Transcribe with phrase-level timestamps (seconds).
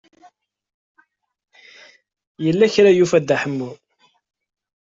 [2.45, 3.71] Yella kra i yufa Dda Ḥemmu.